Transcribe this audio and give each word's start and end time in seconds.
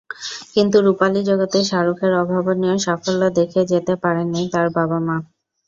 কিন্তু 0.53 0.77
রুপালি 0.85 1.21
জগতে 1.29 1.59
শাহরুখের 1.69 2.11
অভাবনীয় 2.21 2.75
সাফল্য 2.85 3.21
দেখে 3.37 3.61
যেতে 3.71 3.93
পারেননি 4.03 4.41
তাঁর 4.53 4.67
বাবা-মা। 4.77 5.17